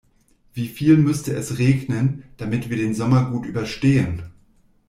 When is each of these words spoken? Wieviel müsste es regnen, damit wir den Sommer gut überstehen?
Wieviel 0.55 0.97
müsste 0.97 1.33
es 1.35 1.59
regnen, 1.59 2.23
damit 2.37 2.71
wir 2.71 2.77
den 2.77 2.95
Sommer 2.95 3.29
gut 3.29 3.45
überstehen? 3.45 4.31